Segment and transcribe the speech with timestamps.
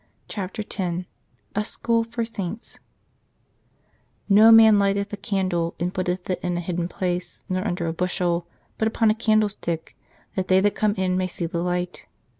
[0.27, 1.05] CHAPTER X
[1.53, 2.79] A SCHOOL FOR SAINTS"
[4.29, 7.93] No man lighteth a candle, and putteth it in a hidden place, nor under a
[7.93, 8.47] bushel:
[8.79, 9.95] but upon a candlestick,
[10.33, 12.07] that they that come in may see the light.